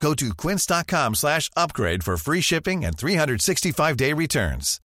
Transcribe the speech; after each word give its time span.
Go 0.00 0.14
to 0.14 0.34
quince.com 0.34 1.14
slash 1.14 1.50
upgrade 1.56 2.04
for 2.04 2.16
free 2.16 2.40
shipping 2.40 2.84
and 2.84 2.96
365-day 2.96 4.12
returns. 4.12 4.80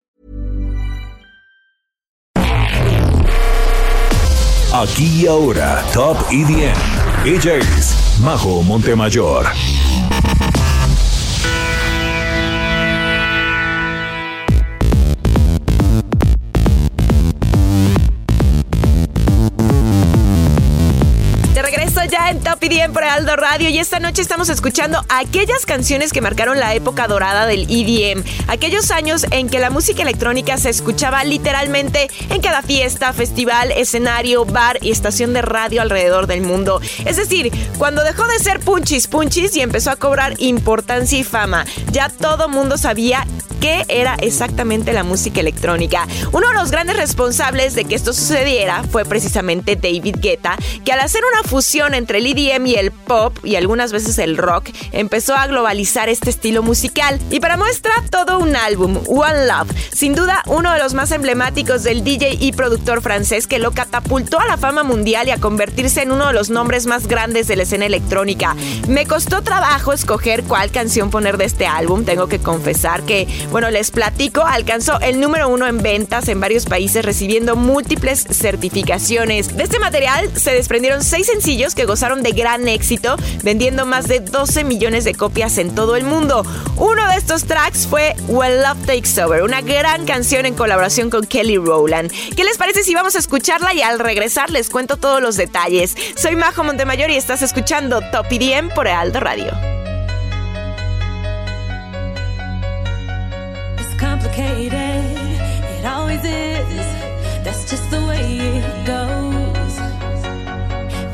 Aquí 4.73 5.23
y 5.23 5.27
ahora, 5.27 5.83
Top 5.93 6.15
EDM. 6.31 6.77
Es 7.25 8.19
Majo 8.23 8.63
Montemayor. 8.63 9.45
EDM 22.63 22.93
por 22.93 23.03
Aldo 23.03 23.35
Radio 23.35 23.69
y 23.69 23.79
esta 23.79 23.99
noche 23.99 24.21
estamos 24.21 24.47
escuchando 24.49 25.03
aquellas 25.09 25.65
canciones 25.65 26.13
que 26.13 26.21
marcaron 26.21 26.59
la 26.59 26.75
época 26.75 27.07
dorada 27.07 27.47
del 27.47 27.63
EDM, 27.63 28.23
aquellos 28.47 28.91
años 28.91 29.25
en 29.31 29.49
que 29.49 29.57
la 29.57 29.71
música 29.71 30.03
electrónica 30.03 30.57
se 30.57 30.69
escuchaba 30.69 31.23
literalmente 31.23 32.07
en 32.29 32.39
cada 32.39 32.61
fiesta, 32.61 33.13
festival, 33.13 33.71
escenario, 33.71 34.45
bar 34.45 34.77
y 34.79 34.91
estación 34.91 35.33
de 35.33 35.41
radio 35.41 35.81
alrededor 35.81 36.27
del 36.27 36.41
mundo. 36.41 36.81
Es 37.05 37.17
decir, 37.17 37.51
cuando 37.79 38.03
dejó 38.03 38.27
de 38.27 38.37
ser 38.37 38.59
punchis 38.59 39.07
punchis 39.07 39.55
y 39.55 39.61
empezó 39.61 39.89
a 39.89 39.95
cobrar 39.95 40.35
importancia 40.37 41.17
y 41.17 41.23
fama, 41.23 41.65
ya 41.91 42.09
todo 42.09 42.47
mundo 42.47 42.77
sabía 42.77 43.25
qué 43.61 43.85
era 43.87 44.15
exactamente 44.15 44.91
la 44.91 45.03
música 45.03 45.39
electrónica. 45.39 46.07
Uno 46.31 46.49
de 46.49 46.55
los 46.55 46.71
grandes 46.71 46.97
responsables 46.97 47.75
de 47.75 47.85
que 47.85 47.95
esto 47.95 48.11
sucediera 48.11 48.83
fue 48.91 49.05
precisamente 49.05 49.75
David 49.75 50.15
Guetta, 50.19 50.57
que 50.83 50.91
al 50.91 50.99
hacer 50.99 51.21
una 51.31 51.47
fusión 51.47 51.93
entre 51.93 52.17
el 52.17 52.25
EDM 52.25 52.50
y 52.59 52.75
el 52.75 52.91
pop 52.91 53.37
y 53.43 53.55
algunas 53.55 53.93
veces 53.93 54.19
el 54.19 54.37
rock, 54.37 54.69
empezó 54.91 55.35
a 55.35 55.47
globalizar 55.47 56.09
este 56.09 56.29
estilo 56.29 56.63
musical. 56.63 57.19
Y 57.29 57.39
para 57.39 57.55
muestra 57.55 57.93
todo 58.09 58.39
un 58.39 58.55
álbum, 58.55 58.99
One 59.07 59.47
Love, 59.47 59.71
sin 59.93 60.15
duda 60.15 60.43
uno 60.47 60.73
de 60.73 60.79
los 60.79 60.93
más 60.93 61.11
emblemáticos 61.11 61.83
del 61.83 62.03
DJ 62.03 62.37
y 62.39 62.51
productor 62.51 63.01
francés 63.01 63.47
que 63.47 63.57
lo 63.59 63.71
catapultó 63.71 64.39
a 64.39 64.45
la 64.45 64.57
fama 64.57 64.83
mundial 64.83 65.27
y 65.27 65.31
a 65.31 65.37
convertirse 65.37 66.01
en 66.01 66.11
uno 66.11 66.27
de 66.27 66.33
los 66.33 66.49
nombres 66.49 66.87
más 66.87 67.07
grandes 67.07 67.47
de 67.47 67.55
la 67.55 67.63
escena 67.63 67.85
electrónica. 67.85 68.55
Me 68.87 69.05
costó 69.05 69.41
trabajo 69.41 69.93
escoger 69.93 70.43
cuál 70.43 70.71
canción 70.71 71.09
poner 71.09 71.37
de 71.37 71.45
este 71.45 71.67
álbum, 71.67 72.03
tengo 72.03 72.27
que 72.27 72.39
confesar 72.39 73.03
que 73.03 73.27
bueno, 73.49 73.71
les 73.71 73.91
platico, 73.91 74.41
alcanzó 74.41 74.99
el 74.99 75.19
número 75.19 75.47
uno 75.47 75.67
en 75.67 75.81
ventas 75.81 76.27
en 76.27 76.39
varios 76.39 76.65
países 76.65 77.05
recibiendo 77.05 77.55
múltiples 77.55 78.25
certificaciones. 78.29 79.55
De 79.55 79.63
este 79.63 79.79
material 79.79 80.29
se 80.35 80.51
desprendieron 80.51 81.03
seis 81.03 81.27
sencillos 81.27 81.75
que 81.75 81.85
gozaron 81.85 82.23
de 82.23 82.31
gran 82.41 82.67
éxito, 82.67 83.17
vendiendo 83.43 83.85
más 83.85 84.07
de 84.07 84.19
12 84.19 84.63
millones 84.63 85.03
de 85.03 85.13
copias 85.13 85.59
en 85.59 85.75
todo 85.75 85.95
el 85.95 86.03
mundo. 86.03 86.43
Uno 86.75 87.07
de 87.07 87.15
estos 87.15 87.43
tracks 87.43 87.85
fue 87.85 88.15
When 88.27 88.63
Love 88.63 88.83
Takes 88.87 89.21
Over, 89.23 89.43
una 89.43 89.61
gran 89.61 90.05
canción 90.05 90.47
en 90.47 90.55
colaboración 90.55 91.11
con 91.11 91.23
Kelly 91.25 91.57
Rowland. 91.57 92.11
¿Qué 92.35 92.43
les 92.43 92.57
parece 92.57 92.83
si 92.83 92.95
vamos 92.95 93.15
a 93.15 93.19
escucharla 93.19 93.75
y 93.75 93.83
al 93.83 93.99
regresar 93.99 94.49
les 94.49 94.71
cuento 94.71 94.97
todos 94.97 95.21
los 95.21 95.37
detalles? 95.37 95.95
Soy 96.15 96.35
Majo 96.35 96.63
Montemayor 96.63 97.11
y 97.11 97.15
estás 97.15 97.43
escuchando 97.43 98.01
Top 98.11 98.25
IDM 98.31 98.69
por 98.69 98.87
Aldo 98.87 99.19
Radio. 99.19 99.51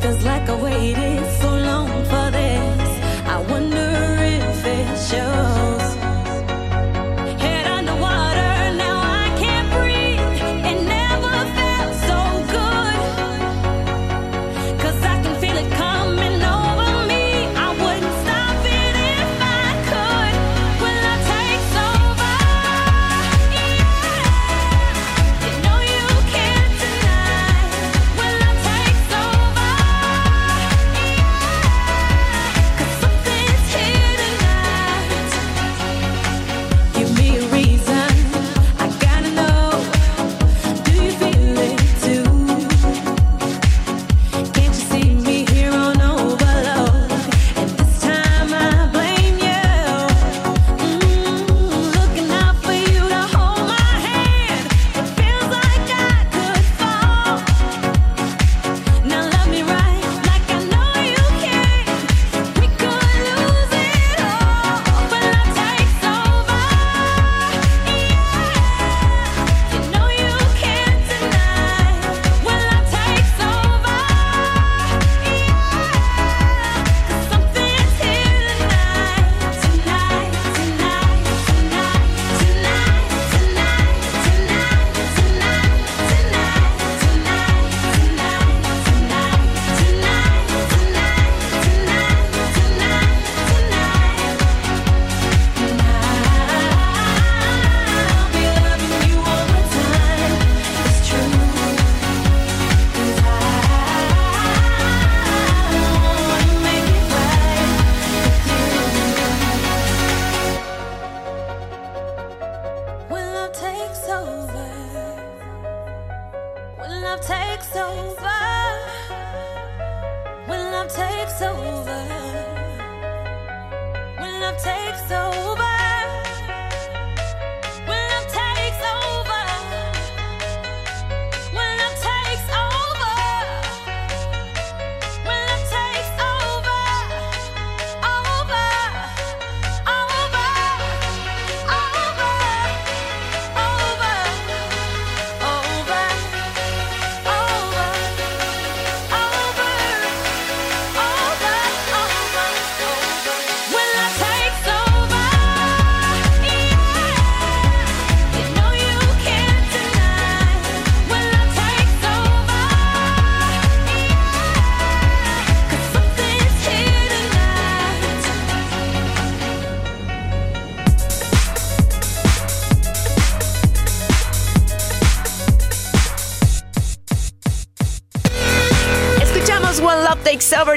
Feels 0.08 0.24
like 0.24 0.48
I 0.48 0.56
waited 0.56 1.26
so 1.42 1.50
long 1.50 1.90
for 2.06 2.32
this. 2.32 2.90
I 3.28 3.46
wonder 3.50 3.92
if 4.22 4.66
it 4.66 4.88
shows. 5.10 5.67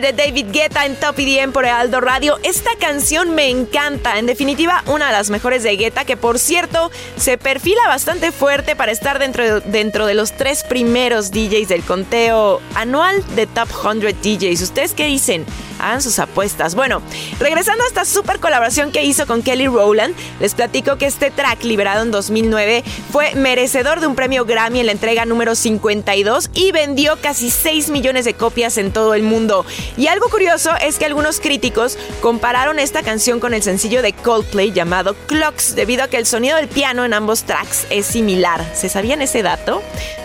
De 0.00 0.12
David 0.14 0.46
Guetta 0.50 0.86
en 0.86 0.96
Top 0.96 1.18
EDM 1.18 1.52
por 1.52 1.66
Aldo 1.66 2.00
Radio. 2.00 2.38
Esta 2.42 2.70
canción 2.80 3.34
me 3.34 3.50
encanta, 3.50 4.18
en 4.18 4.24
definitiva 4.24 4.82
una 4.86 5.06
de 5.06 5.12
las 5.12 5.28
mejores 5.28 5.62
de 5.62 5.76
Guetta 5.76 6.06
que 6.06 6.16
por 6.16 6.38
cierto 6.38 6.90
se 7.16 7.36
perfila 7.36 7.86
bastante 7.86 8.32
fuerte 8.32 8.76
para 8.76 8.92
estar 8.92 9.18
dentro, 9.18 9.60
dentro 9.60 10.06
de 10.06 10.14
los 10.14 10.32
tres 10.32 10.64
primeros 10.64 11.30
DJs 11.32 11.68
del 11.68 11.82
conteo 11.82 12.62
anual 12.74 13.22
de 13.36 13.46
Top 13.46 13.68
100 13.68 14.16
DJs. 14.22 14.62
¿Ustedes 14.62 14.94
qué 14.94 15.04
dicen? 15.04 15.44
Hagan 15.80 16.02
sus 16.02 16.18
apuestas. 16.18 16.74
Bueno, 16.74 17.02
regresando 17.38 17.84
a 17.84 17.86
esta 17.86 18.04
super 18.04 18.40
colaboración 18.40 18.92
que 18.92 19.04
hizo 19.04 19.26
con 19.26 19.42
Kelly 19.42 19.66
Rowland, 19.66 20.14
les 20.40 20.54
platico 20.54 20.96
que 20.96 21.06
este 21.06 21.30
track 21.30 21.64
liberado 21.64 22.02
en 22.02 22.10
2009 22.10 22.84
fue 23.12 23.34
merecedor 23.34 24.00
de 24.00 24.06
un 24.06 24.14
premio 24.14 24.44
Grammy 24.44 24.80
en 24.80 24.86
la 24.86 24.92
entrega 24.92 25.24
número 25.24 25.54
52 25.54 26.50
y 26.54 26.72
vendió 26.72 27.16
casi 27.20 27.50
6 27.50 27.90
millones 27.90 28.24
de 28.24 28.34
copias 28.34 28.78
en 28.78 28.92
todo 28.92 29.14
el 29.14 29.22
mundo. 29.22 29.64
Y 29.96 30.06
algo 30.06 30.28
curioso 30.28 30.70
es 30.80 30.98
que 30.98 31.06
algunos 31.06 31.40
críticos 31.40 31.98
compararon 32.20 32.78
esta 32.78 33.02
canción 33.02 33.40
con 33.40 33.54
el 33.54 33.62
sencillo 33.62 34.02
de 34.02 34.12
Coldplay 34.12 34.72
llamado 34.72 35.14
Clocks, 35.26 35.74
debido 35.74 36.04
a 36.04 36.08
que 36.08 36.16
el 36.16 36.26
sonido 36.26 36.56
del 36.56 36.68
piano 36.68 37.04
en 37.04 37.14
ambos 37.14 37.44
tracks 37.44 37.86
es 37.90 38.06
similar. 38.06 38.64
¿Se 38.74 38.88
sabían 38.88 39.22
ese 39.22 39.42
dato? 39.42 39.82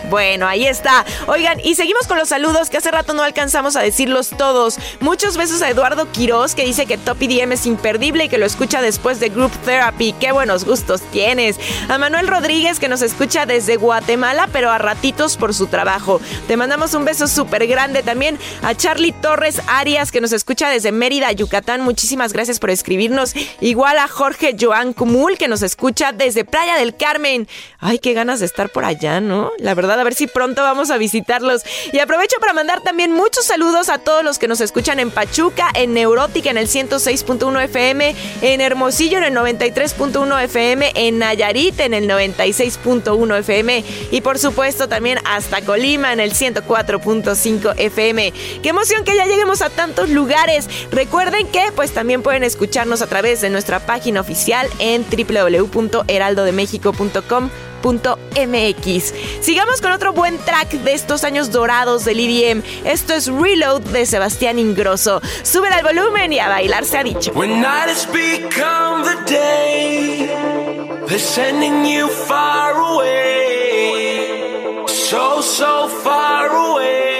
Bueno, 0.08 0.46
ahí 0.46 0.66
está. 0.66 1.04
Oigan, 1.26 1.58
y 1.60 1.74
seguimos 1.74 2.06
con 2.06 2.18
los 2.18 2.28
saludos 2.28 2.70
que 2.70 2.76
hace 2.76 2.90
rato 2.90 3.12
no 3.12 3.22
alcanzamos 3.22 3.76
a 3.76 3.80
decirlos 3.80 4.30
todos. 4.30 4.78
Muchos 5.00 5.36
a 5.46 5.70
Eduardo 5.70 6.10
Quiroz 6.10 6.56
que 6.56 6.64
dice 6.64 6.86
que 6.86 6.98
Top 6.98 7.22
EDM 7.22 7.52
es 7.52 7.66
imperdible 7.66 8.24
y 8.24 8.28
que 8.28 8.36
lo 8.36 8.46
escucha 8.46 8.82
después 8.82 9.20
de 9.20 9.28
Group 9.28 9.52
Therapy. 9.64 10.12
Qué 10.18 10.32
buenos 10.32 10.64
gustos 10.64 11.00
tienes. 11.12 11.56
A 11.88 11.98
Manuel 11.98 12.26
Rodríguez 12.26 12.80
que 12.80 12.88
nos 12.88 13.00
escucha 13.00 13.46
desde 13.46 13.76
Guatemala, 13.76 14.48
pero 14.52 14.72
a 14.72 14.78
ratitos 14.78 15.36
por 15.36 15.54
su 15.54 15.68
trabajo. 15.68 16.20
Te 16.48 16.56
mandamos 16.56 16.94
un 16.94 17.04
beso 17.04 17.28
súper 17.28 17.68
grande 17.68 18.02
también 18.02 18.40
a 18.62 18.74
Charlie 18.74 19.12
Torres 19.12 19.62
Arias 19.68 20.10
que 20.10 20.20
nos 20.20 20.32
escucha 20.32 20.68
desde 20.68 20.90
Mérida, 20.90 21.30
Yucatán. 21.30 21.80
Muchísimas 21.82 22.32
gracias 22.32 22.58
por 22.58 22.70
escribirnos. 22.70 23.32
Igual 23.60 23.98
a 23.98 24.08
Jorge 24.08 24.56
Joan 24.60 24.94
Cumul 24.94 25.38
que 25.38 25.46
nos 25.46 25.62
escucha 25.62 26.10
desde 26.10 26.44
Playa 26.44 26.76
del 26.76 26.96
Carmen. 26.96 27.46
Ay, 27.78 28.00
qué 28.00 28.14
ganas 28.14 28.40
de 28.40 28.46
estar 28.46 28.70
por 28.70 28.84
allá, 28.84 29.20
¿no? 29.20 29.52
La 29.58 29.74
verdad, 29.74 30.00
a 30.00 30.04
ver 30.04 30.14
si 30.14 30.26
pronto 30.26 30.62
vamos 30.62 30.90
a 30.90 30.98
visitarlos. 30.98 31.62
Y 31.92 32.00
aprovecho 32.00 32.36
para 32.40 32.52
mandar 32.52 32.80
también 32.80 33.12
muchos 33.12 33.44
saludos 33.44 33.88
a 33.88 33.98
todos 33.98 34.24
los 34.24 34.40
que 34.40 34.48
nos 34.48 34.60
escuchan 34.60 34.98
en 34.98 35.12
En 35.74 35.92
Neurótica 35.92 36.48
en 36.48 36.56
el 36.56 36.66
106.1 36.66 37.62
FM, 37.64 38.16
en 38.40 38.62
Hermosillo 38.62 39.18
en 39.18 39.24
el 39.24 39.34
93.1 39.34 40.44
FM, 40.44 40.92
en 40.94 41.18
Nayarit 41.18 41.78
en 41.80 41.92
el 41.92 42.08
96.1 42.08 43.38
FM 43.40 43.84
y 44.12 44.22
por 44.22 44.38
supuesto 44.38 44.88
también 44.88 45.18
hasta 45.26 45.60
Colima 45.60 46.14
en 46.14 46.20
el 46.20 46.32
104.5 46.32 47.74
FM. 47.76 48.32
Qué 48.62 48.68
emoción 48.70 49.04
que 49.04 49.14
ya 49.14 49.26
lleguemos 49.26 49.60
a 49.60 49.68
tantos 49.68 50.08
lugares. 50.08 50.70
Recuerden 50.90 51.46
que 51.48 51.70
pues 51.76 51.92
también 51.92 52.22
pueden 52.22 52.42
escucharnos 52.42 53.02
a 53.02 53.06
través 53.06 53.42
de 53.42 53.50
nuestra 53.50 53.80
página 53.80 54.22
oficial 54.22 54.66
en 54.78 55.04
www.heraldodemexico.com 55.04 57.50
MX. 57.82 59.14
Sigamos 59.40 59.80
con 59.80 59.92
otro 59.92 60.12
buen 60.12 60.38
track 60.38 60.70
de 60.70 60.92
estos 60.92 61.24
años 61.24 61.50
dorados 61.52 62.04
del 62.04 62.20
EDM. 62.20 62.62
Esto 62.84 63.14
es 63.14 63.26
Reload 63.28 63.82
de 63.82 64.06
Sebastián 64.06 64.58
Ingrosso. 64.58 65.20
Sube 65.42 65.68
al 65.68 65.82
volumen 65.82 66.32
y 66.32 66.38
a 66.38 66.48
bailar 66.48 66.84
se 66.84 66.98
ha 66.98 67.04
dicho. 67.04 67.32
When 67.34 67.60
night 67.60 67.88
has 67.88 68.06
become 68.06 69.04
the 69.04 69.16
day, 69.30 70.26
they're 71.06 71.18
sending 71.18 71.86
you 71.86 72.08
far 72.08 72.74
away, 72.74 74.26
so 74.86 75.40
so 75.42 75.88
far 76.02 76.48
away. 76.48 77.15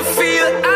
you 0.00 0.14
feel? 0.14 0.69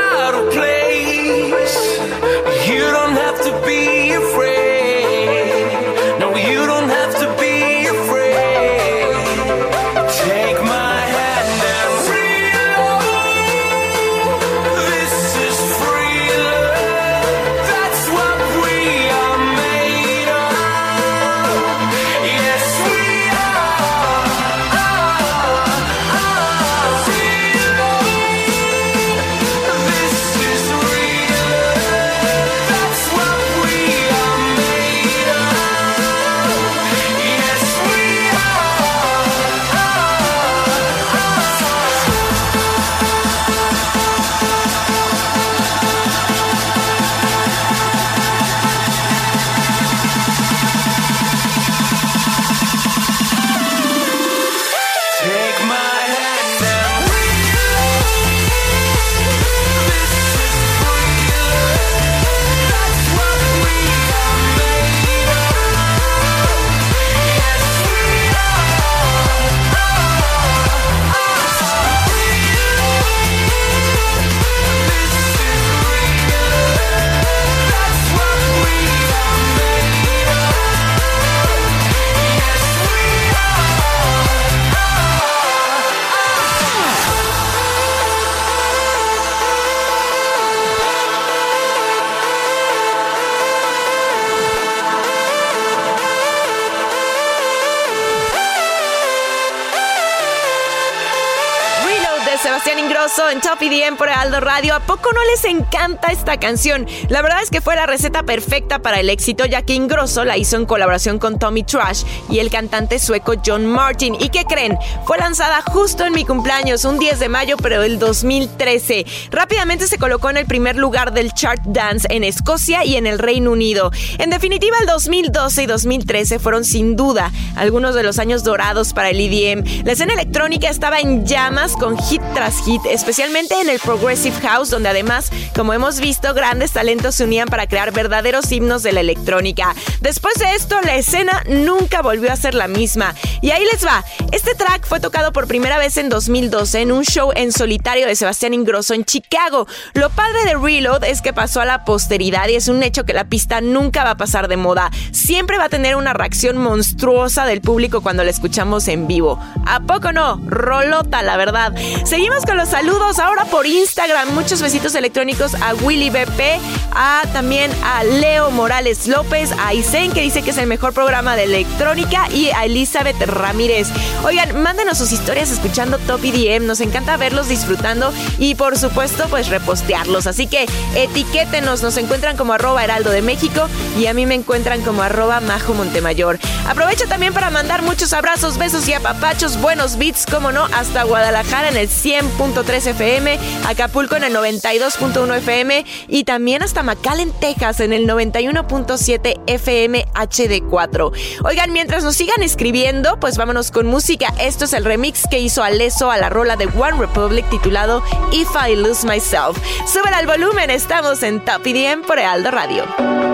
Ingrosso 102.54 103.28
en 103.30 103.40
Top 103.40 103.60
EDM 103.60 103.96
por 103.96 104.08
Aldo 104.08 104.38
Radio. 104.38 104.76
¿A 104.76 104.80
poco 104.80 105.10
no 105.12 105.18
les 105.24 105.44
encanta 105.44 106.12
esta 106.12 106.38
canción? 106.38 106.86
La 107.08 107.20
verdad 107.20 107.42
es 107.42 107.50
que 107.50 107.60
fue 107.60 107.74
la 107.74 107.84
receta 107.84 108.22
perfecta 108.22 108.78
para 108.78 109.00
el 109.00 109.10
éxito, 109.10 109.44
ya 109.44 109.62
que 109.62 109.74
Ingrosso 109.74 110.24
la 110.24 110.36
hizo 110.36 110.56
en 110.56 110.64
colaboración 110.64 111.18
con 111.18 111.40
Tommy 111.40 111.64
Trash 111.64 112.04
y 112.30 112.38
el 112.38 112.50
cantante 112.50 113.00
sueco 113.00 113.34
John 113.44 113.66
Martin. 113.66 114.14
¿Y 114.20 114.28
qué 114.28 114.44
creen? 114.44 114.78
Fue 115.04 115.18
lanzada 115.18 115.62
justo 115.62 116.06
en 116.06 116.12
mi 116.12 116.24
cumpleaños, 116.24 116.84
un 116.84 117.00
10 117.00 117.18
de 117.18 117.28
mayo, 117.28 117.56
pero 117.56 117.80
del 117.80 117.98
2013. 117.98 119.04
Rápidamente 119.30 119.88
se 119.88 119.98
colocó 119.98 120.30
en 120.30 120.36
el 120.36 120.46
primer 120.46 120.76
lugar 120.76 121.12
del 121.12 121.34
chart 121.34 121.60
dance 121.64 122.06
en 122.08 122.22
Escocia 122.22 122.84
y 122.84 122.96
en 122.96 123.08
el 123.08 123.18
Reino 123.18 123.50
Unido. 123.50 123.90
En 124.18 124.30
definitiva, 124.30 124.76
el 124.80 124.86
2012 124.86 125.64
y 125.64 125.66
2013 125.66 126.38
fueron 126.38 126.64
sin 126.64 126.94
duda 126.94 127.32
algunos 127.56 127.96
de 127.96 128.04
los 128.04 128.20
años 128.20 128.44
dorados 128.44 128.92
para 128.92 129.10
el 129.10 129.20
EDM. 129.20 129.84
La 129.84 129.92
escena 129.92 130.14
electrónica 130.14 130.68
estaba 130.68 131.00
en 131.00 131.26
llamas 131.26 131.72
con 131.72 131.98
hit 131.98 132.22
tras 132.32 132.43
hit, 132.52 132.82
especialmente 132.86 133.60
en 133.60 133.68
el 133.68 133.78
Progressive 133.78 134.36
House, 134.42 134.70
donde 134.70 134.88
además, 134.88 135.30
como 135.54 135.72
hemos 135.72 136.00
visto, 136.00 136.34
grandes 136.34 136.72
talentos 136.72 137.14
se 137.14 137.24
unían 137.24 137.48
para 137.48 137.66
crear 137.66 137.92
verdaderos 137.92 138.50
himnos 138.52 138.82
de 138.82 138.92
la 138.92 139.00
electrónica. 139.00 139.74
Después 140.00 140.34
de 140.34 140.54
esto, 140.54 140.80
la 140.82 140.96
escena 140.96 141.42
nunca 141.48 142.02
volvió 142.02 142.32
a 142.32 142.36
ser 142.36 142.54
la 142.54 142.68
misma. 142.68 143.14
Y 143.40 143.50
ahí 143.50 143.64
les 143.70 143.84
va. 143.84 144.04
Este 144.32 144.54
track 144.54 144.86
fue 144.86 145.00
tocado 145.00 145.32
por 145.32 145.46
primera 145.46 145.78
vez 145.78 145.96
en 145.96 146.08
2012 146.08 146.80
en 146.80 146.92
un 146.92 147.04
show 147.04 147.32
en 147.34 147.52
solitario 147.52 148.06
de 148.06 148.16
Sebastián 148.16 148.54
Ingrosso 148.54 148.94
en 148.94 149.04
Chicago. 149.04 149.66
Lo 149.94 150.10
padre 150.10 150.44
de 150.44 150.54
Reload 150.54 151.04
es 151.04 151.22
que 151.22 151.32
pasó 151.32 151.60
a 151.60 151.64
la 151.64 151.84
posteridad 151.84 152.48
y 152.48 152.56
es 152.56 152.68
un 152.68 152.82
hecho 152.82 153.04
que 153.04 153.12
la 153.12 153.24
pista 153.24 153.60
nunca 153.60 154.04
va 154.04 154.10
a 154.10 154.16
pasar 154.16 154.48
de 154.48 154.56
moda. 154.56 154.90
Siempre 155.12 155.58
va 155.58 155.64
a 155.64 155.68
tener 155.68 155.96
una 155.96 156.12
reacción 156.12 156.56
monstruosa 156.56 157.46
del 157.46 157.60
público 157.60 158.02
cuando 158.02 158.24
la 158.24 158.30
escuchamos 158.30 158.88
en 158.88 159.06
vivo. 159.06 159.38
¿A 159.66 159.80
poco 159.80 160.12
no? 160.12 160.40
Rolota, 160.46 161.22
la 161.22 161.36
verdad. 161.36 161.74
Seguimos 162.04 162.33
con 162.42 162.56
los 162.56 162.70
saludos 162.70 163.20
ahora 163.20 163.44
por 163.44 163.64
Instagram. 163.64 164.34
Muchos 164.34 164.60
besitos 164.60 164.96
electrónicos 164.96 165.54
a 165.54 165.72
Willy 165.74 166.10
BP, 166.10 166.60
a 166.92 167.22
también 167.32 167.70
a 167.84 168.02
Leo 168.02 168.50
Morales 168.50 169.06
López, 169.06 169.50
a 169.58 169.72
Isen 169.72 170.10
que 170.10 170.20
dice 170.20 170.42
que 170.42 170.50
es 170.50 170.58
el 170.58 170.66
mejor 170.66 170.92
programa 170.92 171.36
de 171.36 171.44
electrónica 171.44 172.28
y 172.30 172.50
a 172.50 172.64
Elizabeth 172.64 173.20
Ramírez. 173.22 173.88
Oigan, 174.24 174.60
mándenos 174.60 174.98
sus 174.98 175.12
historias 175.12 175.52
escuchando 175.52 175.98
Top 175.98 176.24
EDM. 176.24 176.66
Nos 176.66 176.80
encanta 176.80 177.16
verlos 177.16 177.48
disfrutando 177.48 178.12
y 178.38 178.56
por 178.56 178.76
supuesto 178.76 179.28
pues 179.30 179.48
repostearlos. 179.48 180.26
Así 180.26 180.48
que 180.48 180.66
etiquétenos. 180.96 181.82
Nos 181.82 181.96
encuentran 181.98 182.36
como 182.36 182.54
arroba 182.54 182.82
heraldo 182.82 183.10
de 183.10 183.22
México 183.22 183.68
y 183.96 184.06
a 184.06 184.14
mí 184.14 184.26
me 184.26 184.34
encuentran 184.34 184.82
como 184.82 185.02
arroba 185.02 185.40
majo 185.40 185.72
Montemayor. 185.72 186.40
Aprovecho 186.68 187.06
también 187.06 187.32
para 187.32 187.50
mandar 187.50 187.82
muchos 187.82 188.12
abrazos, 188.12 188.58
besos 188.58 188.88
y 188.88 188.92
apapachos, 188.92 189.60
buenos 189.60 189.98
beats, 189.98 190.26
como 190.26 190.50
no, 190.50 190.64
hasta 190.64 191.04
Guadalajara 191.04 191.68
en 191.68 191.76
el 191.76 191.88
100.3 192.24 192.86
FM, 192.86 193.38
Acapulco 193.66 194.16
en 194.16 194.24
el 194.24 194.34
92.1 194.34 195.36
FM 195.36 195.84
y 196.08 196.24
también 196.24 196.62
hasta 196.62 196.82
McAllen, 196.82 197.32
Texas 197.32 197.80
en 197.80 197.92
el 197.92 198.06
91.7 198.08 199.40
FM 199.46 200.06
HD4. 200.14 201.12
Oigan, 201.44 201.72
mientras 201.72 202.04
nos 202.04 202.16
sigan 202.16 202.42
escribiendo, 202.42 203.18
pues 203.20 203.36
vámonos 203.36 203.70
con 203.70 203.86
música. 203.86 204.32
Esto 204.40 204.64
es 204.64 204.72
el 204.72 204.84
remix 204.84 205.22
que 205.30 205.40
hizo 205.40 205.62
Aleso 205.62 206.10
a 206.10 206.18
la 206.18 206.30
rola 206.30 206.56
de 206.56 206.66
One 206.66 206.98
Republic 206.98 207.48
titulado 207.50 208.02
If 208.32 208.48
I 208.54 208.74
Lose 208.74 209.06
Myself. 209.06 209.58
Súbela 209.86 210.18
al 210.18 210.26
volumen, 210.26 210.70
estamos 210.70 211.22
en 211.22 211.44
Top 211.44 211.66
EDM 211.66 212.02
por 212.02 212.18
Aldo 212.18 212.50
Radio. 212.50 213.33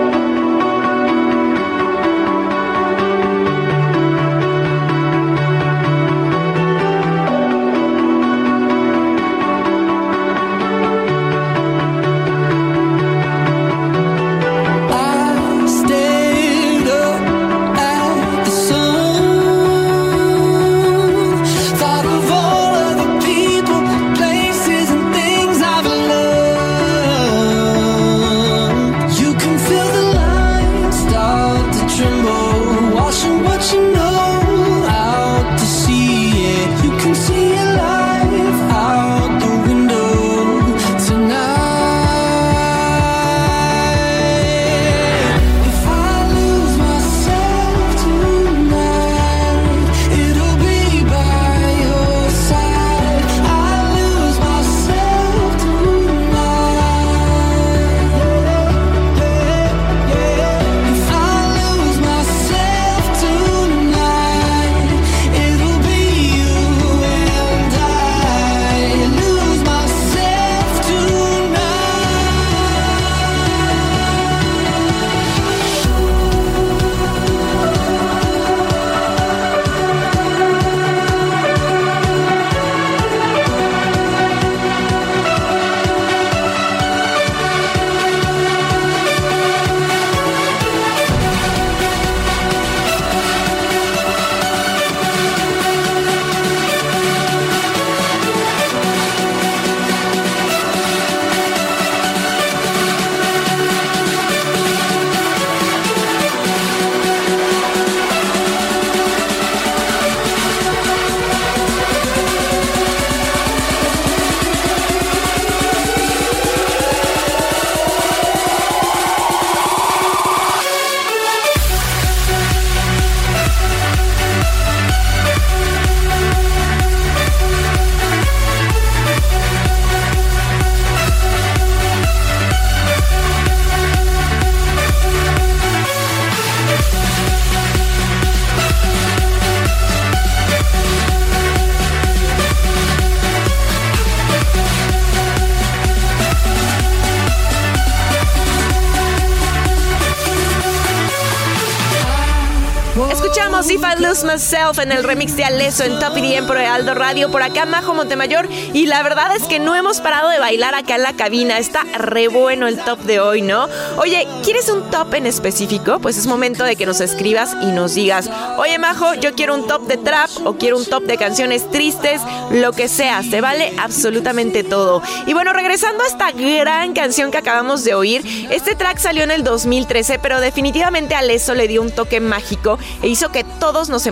Myself 154.31 154.79
en 154.79 154.93
el 154.93 155.03
remix 155.03 155.35
de 155.35 155.43
Aleso 155.43 155.83
en 155.83 155.99
Top 155.99 156.15
EDM 156.15 156.47
por 156.47 156.57
Aldo 156.57 156.93
Radio. 156.93 157.29
Por 157.29 157.43
acá, 157.43 157.65
Majo 157.65 157.93
Montemayor. 157.93 158.47
Y 158.71 158.85
la 158.85 159.03
verdad 159.03 159.35
es 159.35 159.43
que 159.43 159.59
no 159.59 159.75
hemos 159.75 159.99
parado 159.99 160.29
de 160.29 160.39
bailar 160.39 160.73
acá 160.73 160.95
en 160.95 161.03
la 161.03 161.11
cabina. 161.13 161.57
Está 161.57 161.83
re 161.97 162.29
bueno 162.29 162.67
el 162.67 162.77
top 162.77 162.99
de 162.99 163.19
hoy, 163.19 163.41
¿no? 163.41 163.67
Oye, 163.97 164.25
¿quieres 164.43 164.69
un 164.69 164.89
top 164.89 165.15
en 165.15 165.25
específico? 165.25 165.99
Pues 165.99 166.17
es 166.17 166.27
momento 166.27 166.63
de 166.63 166.77
que 166.77 166.85
nos 166.85 167.01
escribas 167.01 167.57
y 167.61 167.67
nos 167.67 167.93
digas, 167.93 168.29
oye, 168.57 168.77
Majo, 168.79 169.15
yo 169.15 169.33
quiero 169.33 169.53
un 169.53 169.67
top 169.67 169.85
de 169.87 169.97
trap 169.97 170.29
o 170.45 170.53
quiero 170.53 170.77
un 170.77 170.85
top 170.85 171.03
de 171.03 171.17
canciones 171.17 171.69
tristes, 171.69 172.21
lo 172.51 172.71
que 172.71 172.87
sea. 172.87 173.23
Se 173.23 173.41
vale 173.41 173.73
absolutamente 173.79 174.63
todo. 174.63 175.01
Y 175.27 175.33
bueno, 175.33 175.51
regresando 175.51 176.05
a 176.05 176.07
esta 176.07 176.31
gran 176.31 176.93
canción 176.93 177.31
que 177.31 177.37
acabamos 177.37 177.83
de 177.83 177.95
oír, 177.95 178.47
este 178.49 178.75
track 178.75 178.97
salió 178.97 179.23
en 179.23 179.31
el 179.31 179.43
2013, 179.43 180.19
pero 180.19 180.39
definitivamente 180.39 181.15
Aleso 181.15 181.53
le 181.53 181.67
dio 181.67 181.81
un 181.81 181.91
toque 181.91 182.21
mágico 182.21 182.79
e 183.01 183.09
hizo 183.09 183.29
que 183.33 183.43
todos 183.43 183.89
nos 183.89 184.05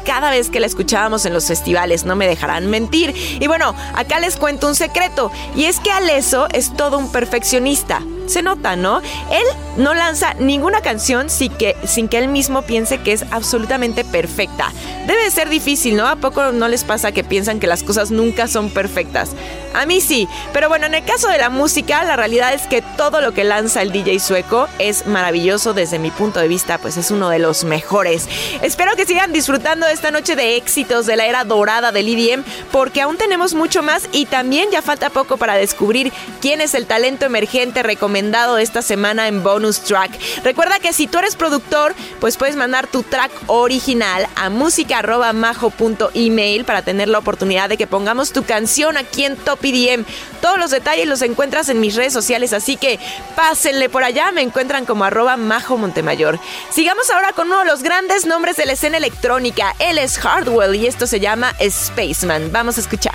cada 0.00 0.30
vez 0.30 0.50
que 0.50 0.60
la 0.60 0.66
escuchábamos 0.66 1.24
en 1.26 1.32
los 1.32 1.46
festivales, 1.46 2.04
no 2.04 2.16
me 2.16 2.26
dejarán 2.26 2.68
mentir. 2.68 3.14
Y 3.40 3.46
bueno, 3.46 3.74
acá 3.94 4.20
les 4.20 4.36
cuento 4.36 4.68
un 4.68 4.74
secreto, 4.74 5.30
y 5.54 5.64
es 5.64 5.80
que 5.80 5.90
Aleso 5.90 6.48
es 6.52 6.74
todo 6.76 6.98
un 6.98 7.10
perfeccionista 7.10 8.02
se 8.30 8.42
nota, 8.42 8.76
¿no? 8.76 9.00
Él 9.30 9.44
no 9.76 9.94
lanza 9.94 10.34
ninguna 10.34 10.80
canción 10.80 11.28
sin 11.30 11.52
que, 11.52 11.76
sin 11.84 12.08
que 12.08 12.18
él 12.18 12.28
mismo 12.28 12.62
piense 12.62 12.98
que 12.98 13.12
es 13.12 13.24
absolutamente 13.30 14.04
perfecta. 14.04 14.72
Debe 15.06 15.30
ser 15.30 15.48
difícil, 15.48 15.96
¿no? 15.96 16.06
¿A 16.06 16.16
poco 16.16 16.52
no 16.52 16.68
les 16.68 16.84
pasa 16.84 17.12
que 17.12 17.24
piensan 17.24 17.60
que 17.60 17.66
las 17.66 17.82
cosas 17.82 18.10
nunca 18.10 18.48
son 18.48 18.70
perfectas? 18.70 19.30
A 19.74 19.86
mí 19.86 20.00
sí, 20.00 20.28
pero 20.52 20.68
bueno, 20.68 20.86
en 20.86 20.94
el 20.94 21.04
caso 21.04 21.28
de 21.28 21.38
la 21.38 21.50
música, 21.50 22.02
la 22.04 22.16
realidad 22.16 22.52
es 22.52 22.62
que 22.62 22.82
todo 22.82 23.20
lo 23.20 23.32
que 23.32 23.44
lanza 23.44 23.82
el 23.82 23.92
DJ 23.92 24.18
sueco 24.18 24.68
es 24.78 25.06
maravilloso 25.06 25.74
desde 25.74 25.98
mi 25.98 26.10
punto 26.10 26.40
de 26.40 26.48
vista, 26.48 26.78
pues 26.78 26.96
es 26.96 27.10
uno 27.10 27.28
de 27.30 27.38
los 27.38 27.64
mejores. 27.64 28.28
Espero 28.62 28.96
que 28.96 29.06
sigan 29.06 29.32
disfrutando 29.32 29.86
esta 29.86 30.10
noche 30.10 30.36
de 30.36 30.56
éxitos 30.56 31.06
de 31.06 31.16
la 31.16 31.26
era 31.26 31.44
dorada 31.44 31.92
del 31.92 32.08
EDM, 32.08 32.44
porque 32.72 33.00
aún 33.00 33.16
tenemos 33.16 33.54
mucho 33.54 33.82
más 33.82 34.08
y 34.12 34.26
también 34.26 34.70
ya 34.70 34.82
falta 34.82 35.10
poco 35.10 35.36
para 35.36 35.54
descubrir 35.54 36.12
quién 36.40 36.60
es 36.60 36.74
el 36.74 36.86
talento 36.86 37.24
emergente 37.24 37.82
recomendado 37.82 38.19
esta 38.58 38.82
semana 38.82 39.28
en 39.28 39.42
bonus 39.42 39.80
track. 39.80 40.10
Recuerda 40.44 40.78
que 40.78 40.92
si 40.92 41.06
tú 41.06 41.16
eres 41.18 41.36
productor, 41.36 41.94
pues 42.20 42.36
puedes 42.36 42.54
mandar 42.54 42.86
tu 42.86 43.02
track 43.02 43.32
original 43.46 44.28
a 44.36 44.50
música@majo.email 44.50 46.64
para 46.64 46.82
tener 46.82 47.08
la 47.08 47.16
oportunidad 47.18 47.70
de 47.70 47.78
que 47.78 47.86
pongamos 47.86 48.32
tu 48.32 48.44
canción 48.44 48.98
aquí 48.98 49.24
en 49.24 49.36
Top 49.36 49.64
EDM. 49.64 50.04
Todos 50.42 50.58
los 50.58 50.70
detalles 50.70 51.08
los 51.08 51.22
encuentras 51.22 51.70
en 51.70 51.80
mis 51.80 51.96
redes 51.96 52.12
sociales, 52.12 52.52
así 52.52 52.76
que 52.76 52.98
pásenle 53.36 53.88
por 53.88 54.04
allá, 54.04 54.32
me 54.32 54.42
encuentran 54.42 54.84
como 54.84 55.04
arroba 55.04 55.38
Majo 55.38 55.78
Montemayor. 55.78 56.38
Sigamos 56.70 57.08
ahora 57.10 57.32
con 57.32 57.46
uno 57.46 57.60
de 57.60 57.66
los 57.66 57.82
grandes 57.82 58.26
nombres 58.26 58.56
de 58.56 58.66
la 58.66 58.74
escena 58.74 58.98
electrónica. 58.98 59.74
Él 59.78 59.96
es 59.98 60.18
Hardwell 60.18 60.74
y 60.74 60.86
esto 60.86 61.06
se 61.06 61.20
llama 61.20 61.54
Spaceman. 61.70 62.52
Vamos 62.52 62.76
a 62.76 62.82
escuchar. 62.82 63.14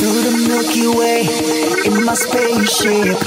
Through 0.00 0.22
the 0.24 0.48
Milky 0.48 0.88
Way 0.88 1.28
in 1.84 2.06
my 2.06 2.14
spaceship. 2.14 3.20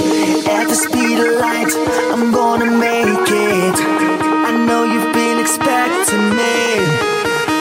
At 0.49 0.65
the 0.65 0.73
speed 0.73 1.19
of 1.21 1.37
light, 1.37 1.69
I'm 2.09 2.33
gonna 2.33 2.65
make 2.65 3.29
it. 3.29 3.77
I 3.77 4.57
know 4.65 4.81
you've 4.81 5.13
been 5.13 5.37
expecting 5.37 6.33
me. 6.33 6.57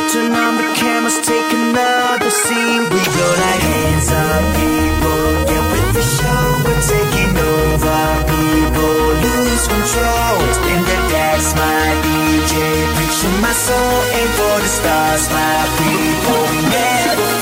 Turn 0.09 0.33
on 0.33 0.57
the 0.57 0.69
cameras, 0.81 1.21
take 1.29 1.45
another 1.53 2.31
scene. 2.31 2.89
We 2.89 3.01
go 3.05 3.27
like 3.45 3.61
hands 3.61 4.09
up, 4.09 4.43
people 4.57 5.23
Get 5.45 5.65
with 5.73 5.89
the 5.93 6.05
show, 6.17 6.45
we're 6.65 6.81
taking 6.81 7.37
over 7.37 8.01
People 8.33 8.97
lose 9.29 9.65
control. 9.77 10.37
In 10.73 10.81
the 10.89 10.99
dance, 11.13 11.53
my 11.53 11.85
DJ 12.01 12.53
Preaching 12.97 13.37
my 13.45 13.53
soul, 13.53 13.97
aim 14.17 14.31
for 14.41 14.57
the 14.65 14.71
stars 14.73 15.25
My 15.37 15.61
people, 15.77 16.45
never 16.73 17.42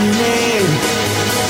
me 0.00 0.94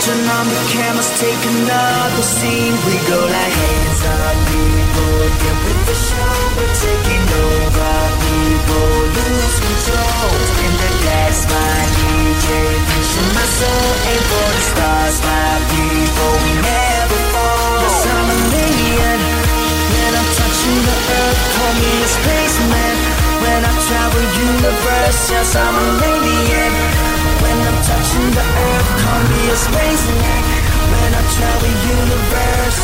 Turn 0.05 0.21
on 0.21 0.45
the 0.45 0.61
cameras, 0.69 1.09
take 1.17 1.43
another 1.49 2.25
scene. 2.25 2.77
We 2.85 2.97
go 3.09 3.17
like 3.25 3.55
hands 3.57 4.03
up, 4.05 4.37
people 4.53 5.17
Get 5.41 5.57
with 5.65 5.81
the 5.89 5.97
show, 5.97 6.37
we're 6.53 6.77
taking 6.77 7.25
over 7.25 7.95
People 8.21 8.91
lose 9.17 9.59
control. 9.65 10.29
In 10.61 10.73
the 10.77 10.91
gas, 11.09 11.49
my 11.49 11.81
DJ 11.97 12.49
Pushing 12.85 13.31
my 13.33 13.47
soul, 13.49 13.89
aim 14.13 14.23
for 14.29 14.49
the 14.53 14.63
stars 14.77 15.17
My 15.25 15.53
people, 15.73 16.33
we 16.45 16.53
never 16.61 17.21
fall. 17.33 17.81
Yes, 17.81 18.05
I'm 18.13 18.29
a 18.29 18.39
million 18.53 19.19
When 19.89 20.13
I'm 20.21 20.31
touching 20.37 20.81
the 20.85 20.97
earth, 21.17 21.43
call 21.57 21.73
me 21.81 21.93
a 21.97 22.09
spaceman. 22.13 22.97
When 23.41 23.61
I 23.65 23.73
travel 23.89 24.21
universe, 24.21 25.21
yes, 25.33 25.57
I'm 25.57 25.77
an 25.81 26.03
alien 26.13 27.14
When 27.45 27.61
I'm 27.61 27.77
touching 27.85 28.33
the 28.33 28.41
earth, 28.41 28.89
call 29.05 29.21
me 29.29 29.53
a 29.53 29.57
spaceman 29.57 30.43
When 30.89 31.13
I 31.13 31.21
travel 31.37 31.61
the 31.61 31.73
universe 31.93 32.81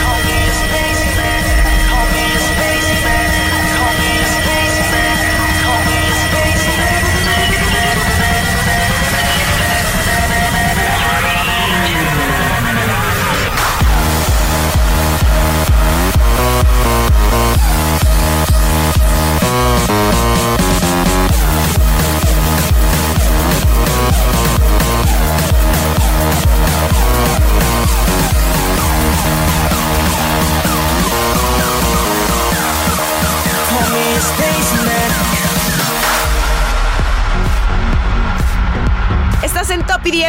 Call 0.00 0.16
me 0.24 0.36
a 0.48 0.52
spaceman 0.64 1.44
Call 1.92 2.08
me 2.16 2.24
a 2.24 2.40
Call 2.80 3.92
me 4.00 4.08
a 4.08 4.24
Call 5.60 5.76
me 5.84 5.84
a 5.84 5.90
Call 5.90 6.00
me 20.32 20.56
a 20.56 20.59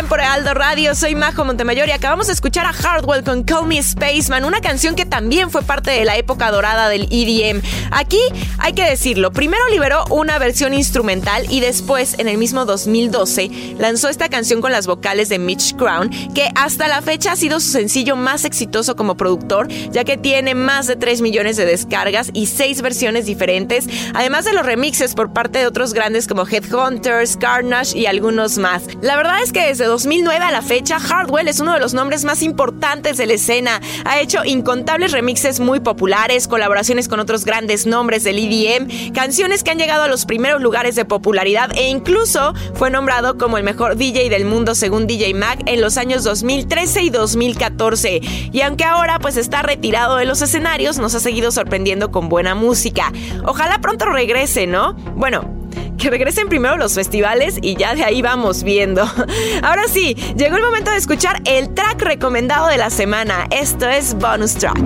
en 0.01 0.07
Top 0.07 0.07
EDM 0.07 0.07
por 0.07 0.21
Aldo 0.21 0.53
Radio, 0.53 0.95
soy 0.95 1.15
Majo 1.15 1.45
Montemayor 1.45 1.87
y 1.87 1.91
acabamos 1.91 2.27
de 2.27 2.33
escuchar 2.33 2.65
a 2.65 2.73
Hardwell 2.73 3.23
con 3.23 3.43
Call 3.43 3.67
Me 3.67 3.81
Spaceman, 3.81 4.45
una 4.45 4.61
canción 4.61 4.95
que 4.95 5.05
también 5.05 5.49
fue 5.49 5.61
parte 5.61 5.91
de 5.91 6.05
la 6.05 6.17
época 6.17 6.51
dorada 6.51 6.89
del 6.89 7.07
EDM. 7.11 7.61
Aquí 7.91 8.19
hay 8.57 8.73
que 8.73 8.83
decirlo, 8.83 9.31
primero 9.31 9.61
liberó 9.69 10.05
una 10.09 10.39
versión 10.39 10.73
instrumental 10.73 11.45
y 11.49 11.59
después, 11.59 12.17
en 12.19 12.27
el 12.27 12.37
mismo 12.37 12.65
2012, 12.65 13.75
lanzó 13.77 14.09
esta 14.09 14.29
canción 14.29 14.61
con 14.61 14.71
las 14.71 14.87
vocales 14.87 15.29
de 15.29 15.39
Mitch 15.39 15.75
Crown, 15.75 16.09
que 16.33 16.49
hasta 16.55 16.87
la 16.87 17.01
fecha 17.01 17.33
ha 17.33 17.35
sido 17.35 17.59
su 17.59 17.71
sencillo 17.71 18.15
más 18.15 18.45
exitoso 18.45 18.95
como 18.95 19.17
productor, 19.17 19.67
ya 19.91 20.03
que 20.03 20.17
tiene 20.17 20.55
más 20.55 20.87
de 20.87 20.95
3 20.95 21.21
millones 21.21 21.57
de 21.57 21.65
descargas 21.65 22.29
y 22.33 22.47
6 22.47 22.81
versiones 22.81 23.25
diferentes, 23.25 23.87
además 24.13 24.45
de 24.45 24.53
los 24.53 24.65
remixes 24.65 25.15
por 25.15 25.33
parte 25.33 25.59
de 25.59 25.67
otros 25.67 25.93
grandes 25.93 26.27
como 26.27 26.47
Headhunters, 26.47 27.37
Carnage 27.37 27.97
y 27.97 28.05
algunos 28.05 28.57
más. 28.57 28.83
La 29.01 29.15
verdad 29.15 29.41
es 29.43 29.51
que 29.51 29.67
desde 29.67 29.90
2009 29.91 30.45
a 30.45 30.51
la 30.51 30.61
fecha, 30.61 30.99
Hardwell 31.01 31.49
es 31.49 31.59
uno 31.59 31.73
de 31.73 31.81
los 31.81 31.93
nombres 31.93 32.23
más 32.23 32.43
importantes 32.43 33.17
de 33.17 33.25
la 33.25 33.33
escena. 33.33 33.81
Ha 34.05 34.21
hecho 34.21 34.45
incontables 34.45 35.11
remixes 35.11 35.59
muy 35.59 35.81
populares, 35.81 36.47
colaboraciones 36.47 37.09
con 37.09 37.19
otros 37.19 37.43
grandes 37.43 37.85
nombres 37.85 38.23
del 38.23 38.39
EDM, 38.39 39.11
canciones 39.11 39.63
que 39.63 39.71
han 39.71 39.77
llegado 39.77 40.03
a 40.03 40.07
los 40.07 40.25
primeros 40.25 40.61
lugares 40.61 40.95
de 40.95 41.03
popularidad 41.03 41.71
e 41.75 41.89
incluso 41.89 42.53
fue 42.73 42.89
nombrado 42.89 43.37
como 43.37 43.57
el 43.57 43.65
mejor 43.65 43.97
DJ 43.97 44.29
del 44.29 44.45
mundo 44.45 44.75
según 44.75 45.07
DJ 45.07 45.33
Mag 45.33 45.59
en 45.65 45.81
los 45.81 45.97
años 45.97 46.23
2013 46.23 47.03
y 47.03 47.09
2014. 47.09 48.21
Y 48.53 48.61
aunque 48.61 48.85
ahora 48.85 49.19
pues 49.19 49.35
está 49.35 49.61
retirado 49.61 50.15
de 50.15 50.23
los 50.23 50.41
escenarios, 50.41 50.99
nos 50.99 51.15
ha 51.15 51.19
seguido 51.19 51.51
sorprendiendo 51.51 52.11
con 52.11 52.29
buena 52.29 52.55
música. 52.55 53.11
Ojalá 53.43 53.81
pronto 53.81 54.05
regrese, 54.05 54.67
¿no? 54.67 54.93
Bueno, 54.93 55.60
que 56.01 56.09
regresen 56.09 56.49
primero 56.49 56.77
los 56.77 56.95
festivales 56.95 57.59
y 57.61 57.75
ya 57.75 57.93
de 57.93 58.03
ahí 58.03 58.21
vamos 58.23 58.63
viendo. 58.63 59.03
Ahora 59.61 59.83
sí, 59.87 60.15
llegó 60.35 60.57
el 60.57 60.63
momento 60.63 60.89
de 60.89 60.97
escuchar 60.97 61.41
el 61.45 61.73
track 61.75 62.01
recomendado 62.01 62.67
de 62.67 62.77
la 62.77 62.89
semana. 62.89 63.47
Esto 63.51 63.87
es 63.87 64.15
Bonus 64.15 64.55
Track. 64.55 64.79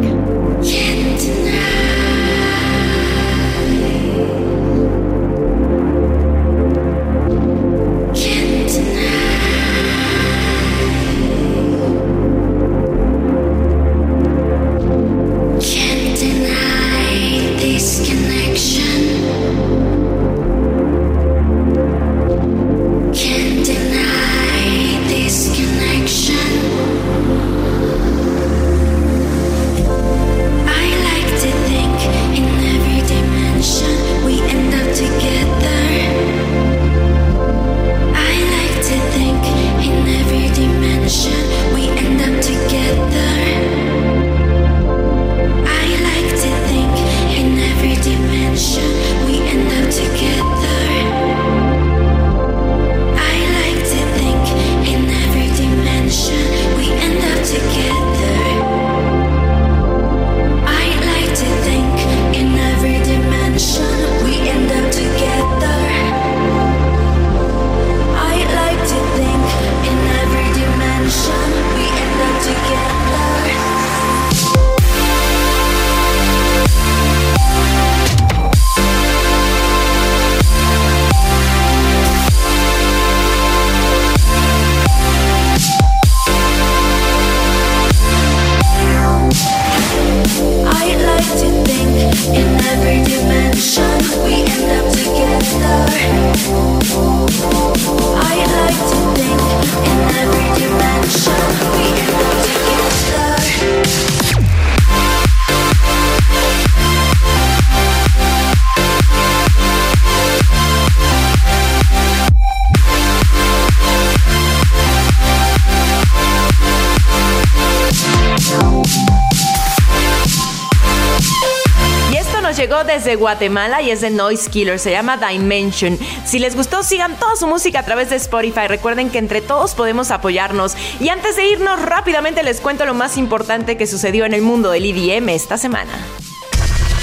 Llegó 122.56 122.84
desde 122.84 123.16
Guatemala 123.16 123.82
y 123.82 123.92
es 123.92 124.02
de 124.02 124.10
Noise 124.10 124.50
Killer, 124.50 124.80
se 124.80 124.92
llama 124.92 125.18
Dimension. 125.18 126.00
Si 126.26 126.40
les 126.40 126.56
gustó, 126.56 126.84
sigan 126.84 127.16
toda 127.18 127.36
su 127.36 127.48
música 127.48 127.80
a 127.80 127.84
través 127.84 128.10
de 128.10 128.16
Spotify. 128.16 128.68
Recuerden 128.68 129.10
que 129.10 129.18
entre 129.18 129.42
todos 129.42 129.76
podemos 129.76 130.12
apoyarnos. 130.12 130.76
Y 131.00 131.10
antes 131.10 131.36
de 131.36 131.48
irnos, 131.48 131.82
rápidamente 131.82 132.44
les 132.44 132.62
cuento 132.62 132.86
lo 132.86 132.94
más 132.94 133.18
importante 133.18 133.78
que 133.78 133.88
sucedió 133.88 134.26
en 134.26 134.34
el 134.34 134.42
mundo 134.42 134.72
del 134.72 134.86
EDM 134.86 135.30
esta 135.30 135.58
semana. 135.58 135.92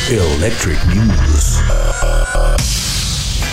Electric 0.09 0.79
News. 0.87 1.61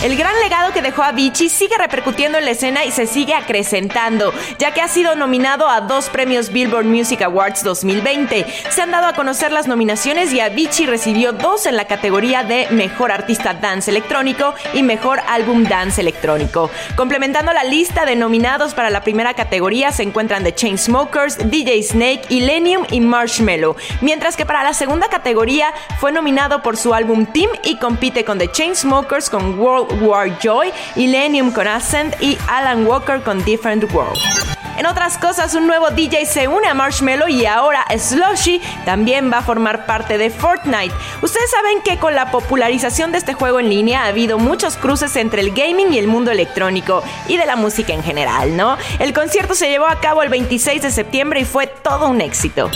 El 0.02 0.16
gran 0.16 0.32
legado 0.40 0.72
que 0.72 0.80
dejó 0.80 1.02
Avicii 1.02 1.50
sigue 1.50 1.76
repercutiendo 1.76 2.38
en 2.38 2.46
la 2.46 2.52
escena 2.52 2.86
y 2.86 2.90
se 2.90 3.06
sigue 3.06 3.34
acrecentando, 3.34 4.32
ya 4.58 4.72
que 4.72 4.80
ha 4.80 4.88
sido 4.88 5.14
nominado 5.14 5.68
a 5.68 5.82
dos 5.82 6.08
premios 6.08 6.50
Billboard 6.50 6.86
Music 6.86 7.20
Awards 7.20 7.62
2020. 7.62 8.46
Se 8.70 8.80
han 8.80 8.92
dado 8.92 9.08
a 9.08 9.12
conocer 9.12 9.52
las 9.52 9.68
nominaciones 9.68 10.32
y 10.32 10.40
Avicii 10.40 10.86
recibió 10.86 11.32
dos 11.34 11.66
en 11.66 11.76
la 11.76 11.84
categoría 11.84 12.44
de 12.44 12.66
Mejor 12.70 13.12
Artista 13.12 13.52
Dance 13.52 13.90
Electrónico 13.90 14.54
y 14.72 14.82
Mejor 14.82 15.20
Álbum 15.28 15.64
Dance 15.64 16.00
Electrónico. 16.00 16.70
Complementando 16.96 17.52
la 17.52 17.64
lista 17.64 18.06
de 18.06 18.16
nominados 18.16 18.72
para 18.72 18.88
la 18.88 19.02
primera 19.02 19.34
categoría 19.34 19.92
se 19.92 20.02
encuentran 20.02 20.44
The 20.44 20.54
Chainsmokers, 20.54 21.50
DJ 21.50 21.82
Snake, 21.82 22.22
Illenium 22.30 22.86
y 22.90 23.00
Marshmello, 23.00 23.76
mientras 24.00 24.38
que 24.38 24.46
para 24.46 24.62
la 24.62 24.72
segunda 24.72 25.08
categoría 25.08 25.74
fue 25.98 26.10
nominado 26.10 26.62
por 26.62 26.78
su 26.78 26.94
álbum 26.94 27.26
Team 27.26 27.50
y 27.64 27.76
compite 27.76 28.24
con 28.24 28.38
The 28.38 28.50
Chainsmokers 28.50 29.28
con 29.28 29.58
World 29.58 29.89
War 30.00 30.28
Joy, 30.38 30.72
Illenium 30.96 31.52
con 31.52 31.66
Ascent 31.66 32.14
y 32.20 32.38
Alan 32.48 32.86
Walker 32.86 33.20
con 33.22 33.44
Different 33.44 33.92
World. 33.92 34.59
En 34.80 34.86
otras 34.86 35.18
cosas, 35.18 35.54
un 35.54 35.66
nuevo 35.66 35.90
DJ 35.90 36.24
se 36.24 36.48
une 36.48 36.66
a 36.66 36.72
Marshmello 36.72 37.28
y 37.28 37.44
ahora 37.44 37.84
Slushy 37.98 38.62
también 38.86 39.30
va 39.30 39.36
a 39.36 39.42
formar 39.42 39.84
parte 39.84 40.16
de 40.16 40.30
Fortnite. 40.30 40.94
Ustedes 41.20 41.50
saben 41.50 41.82
que 41.82 41.98
con 41.98 42.14
la 42.14 42.30
popularización 42.30 43.12
de 43.12 43.18
este 43.18 43.34
juego 43.34 43.60
en 43.60 43.68
línea 43.68 44.04
ha 44.04 44.06
habido 44.06 44.38
muchos 44.38 44.78
cruces 44.78 45.16
entre 45.16 45.42
el 45.42 45.50
gaming 45.50 45.92
y 45.92 45.98
el 45.98 46.06
mundo 46.06 46.30
electrónico 46.30 47.02
y 47.28 47.36
de 47.36 47.44
la 47.44 47.56
música 47.56 47.92
en 47.92 48.02
general, 48.02 48.56
¿no? 48.56 48.78
El 49.00 49.12
concierto 49.12 49.54
se 49.54 49.68
llevó 49.68 49.86
a 49.86 50.00
cabo 50.00 50.22
el 50.22 50.30
26 50.30 50.80
de 50.80 50.90
septiembre 50.90 51.40
y 51.40 51.44
fue 51.44 51.66
todo 51.66 52.08
un 52.08 52.22
éxito. 52.22 52.70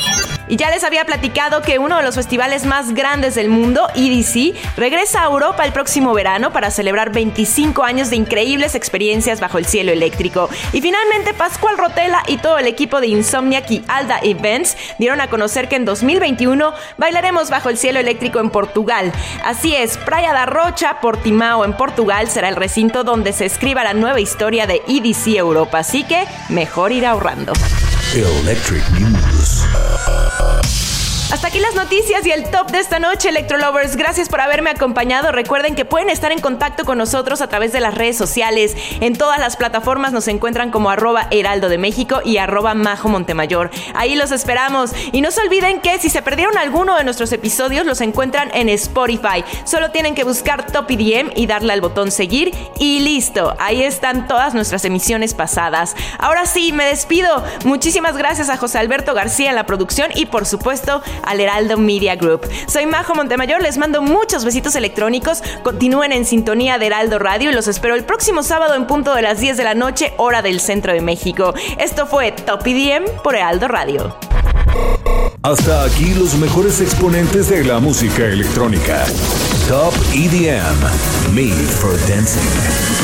Y 0.47 0.57
ya 0.57 0.71
les 0.71 0.85
había 0.85 1.07
platicado 1.07 1.63
que 1.63 1.79
uno 1.79 1.97
de 1.97 2.03
los 2.03 2.17
festivales 2.17 2.67
más 2.67 2.93
grandes 2.93 3.35
del 3.35 3.49
mundo, 3.49 3.89
EDC, 3.95 4.55
regresa 4.77 5.23
a 5.23 5.25
Europa 5.25 5.65
el 5.65 5.73
próximo 5.73 6.13
verano 6.13 6.53
para 6.53 6.71
celebrar 6.71 7.13
25 7.13 7.83
años 7.83 8.11
de 8.11 8.17
increíbles 8.17 8.75
experiencias 8.75 9.41
bajo 9.41 9.57
el 9.57 9.65
cielo 9.65 9.91
eléctrico. 9.91 10.51
Y 10.75 10.83
finalmente 10.83 11.33
Pascual 11.33 11.79
Y 12.27 12.39
todo 12.39 12.59
el 12.59 12.67
equipo 12.67 13.01
de 13.01 13.09
Insomniac 13.09 13.71
y 13.71 13.85
Alda 13.89 14.19
Events 14.23 14.77
dieron 14.99 15.21
a 15.21 15.29
conocer 15.29 15.69
que 15.69 15.77
en 15.77 15.85
2021 15.85 16.73
bailaremos 16.97 17.51
bajo 17.51 17.69
el 17.69 17.77
cielo 17.77 18.01
eléctrico 18.01 18.41
en 18.41 18.51
Portugal. 18.51 19.13
Así 19.45 19.75
es, 19.75 19.97
Praia 19.99 20.33
da 20.33 20.47
Rocha, 20.47 21.01
Portimao 21.01 21.65
en 21.65 21.75
Portugal 21.75 22.29
será 22.29 22.49
el 22.49 22.57
recinto 22.57 23.05
donde 23.05 23.33
se 23.33 23.47
escriba 23.47 23.85
la 23.85 23.95
nueva 23.95 24.21
historia 24.21 24.67
de 24.67 24.83
EDC 24.89 25.37
Europa, 25.37 25.79
así 25.79 26.05
que 26.05 26.25
mejor 26.49 26.93
ir 26.93 27.07
ahorrando. 27.07 27.53
Electric 28.15 28.89
News. 28.91 29.65
Hasta 31.33 31.49
aquí 31.49 31.59
las 31.59 31.75
noticias 31.75 32.25
y 32.27 32.31
el 32.31 32.51
top 32.51 32.71
de 32.71 32.79
esta 32.79 32.99
noche, 32.99 33.31
Electrolovers. 33.31 33.97
Gracias 33.97 34.29
por 34.29 34.41
haberme 34.41 34.71
acompañado. 34.71 35.33
Recuerden 35.33 35.75
que 35.75 35.85
pueden 35.85 36.11
estar 36.11 36.31
en 36.33 36.41
contacto 36.41 36.85
con 36.85 36.99
nosotros 36.99 37.41
a 37.41 37.49
través 37.49 37.73
de 37.73 37.81
las 37.81 37.95
redes 37.95 38.17
sociales. 38.17 38.77
En 39.01 39.17
todas 39.17 39.41
las 39.41 39.57
plataformas 39.57 40.13
nos 40.13 40.29
encuentran 40.29 40.71
como 40.71 40.91
arroba 40.91 41.27
heraldo 41.31 41.69
de 41.69 41.79
México 41.79 42.21
y 42.25 42.37
arroba 42.37 42.75
majo 42.75 43.09
Montemayor. 43.09 43.71
Ahí 43.95 44.15
los 44.17 44.33
esperamos. 44.33 44.93
Y 45.13 45.23
no 45.23 45.31
se 45.31 45.41
olviden 45.41 45.81
que 45.81 45.99
si 45.99 46.11
se 46.11 46.23
perdieron 46.23 46.59
alguno 46.59 46.97
de 46.97 47.05
nuestros 47.05 47.33
episodios, 47.33 47.87
los 47.87 48.01
encuentran 48.03 48.51
en 48.55 48.69
Spotify. 48.69 49.45
Solo 49.65 49.91
tienen 49.91 50.15
que 50.15 50.25
buscar 50.25 50.71
Top 50.71 50.91
IDM 50.91 51.33
y 51.35 51.47
darle 51.47 51.73
al 51.73 51.81
botón 51.81 52.11
seguir 52.13 52.55
y 52.79 53.01
listo. 53.01 53.57
Ahí 53.59 53.83
están 53.83 54.29
todas 54.29 54.55
nuestras 54.55 54.85
emisiones 54.85 55.33
pasadas. 55.35 55.97
Ahora 56.19 56.45
sí, 56.45 56.73
me 56.73 56.85
despido. 56.85 57.43
Muchísimas 57.65 58.17
gracias 58.17 58.51
a 58.51 58.59
José 58.59 58.79
Alberto 58.79 59.15
García 59.15 59.49
en 59.49 59.57
la 59.57 59.67
producción 59.67 60.11
y 60.15 60.27
por 60.27 60.45
supuesto 60.47 61.03
al 61.23 61.41
Heraldo 61.41 61.77
Media 61.77 62.17
Group. 62.17 62.49
Soy 62.67 62.87
Majo 62.87 63.15
Montemayor, 63.15 63.63
les 63.63 63.79
mando 63.79 64.03
muchos 64.03 64.45
besitos 64.45 64.75
electrónicos. 64.75 65.43
Continúen 65.63 66.13
en 66.13 66.25
sintonía 66.25 66.79
de 66.79 66.87
Heraldo 66.87 67.19
Radio 67.19 67.51
y 67.51 67.55
los 67.55 67.69
espero 67.69 67.95
el 67.95 68.05
próximo 68.05 68.43
sábado 68.43 68.75
en 68.75 68.87
punto 68.87 69.15
de 69.15 69.23
las 69.23 69.41
10 69.41 69.57
de 69.57 69.65
la 69.65 69.75
noche, 69.75 70.13
hora 70.17 70.43
del 70.43 70.61
centro 70.61 70.93
de 70.93 71.01
México. 71.01 71.55
Esto 71.79 72.07
fue 72.07 72.33
Top 72.33 72.67
EDM 72.67 73.05
por 73.23 73.35
Heraldo 73.35 73.69
Radio. 73.69 74.17
Hasta 75.43 75.85
aquí 75.85 76.15
los 76.15 76.35
mejores 76.37 76.81
exponentes 76.81 77.51
de 77.51 77.65
la 77.65 77.79
música 77.79 78.25
electrónica. 78.25 79.05
Top 79.69 79.93
EDM, 80.15 81.35
Made 81.35 81.53
for 81.53 81.93
Dancing. 82.09 83.04